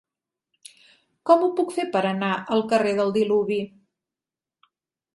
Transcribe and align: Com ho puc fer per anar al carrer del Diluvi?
Com 1.31 1.43
ho 1.43 1.51
puc 1.59 1.75
fer 1.77 1.87
per 1.97 2.03
anar 2.13 2.31
al 2.57 2.67
carrer 2.75 2.97
del 3.03 3.15
Diluvi? 3.21 3.63